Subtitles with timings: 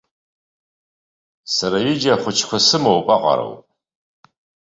[1.53, 3.61] Сара ҩыџьа ахәыҷқәа сымоуп аҟароуп.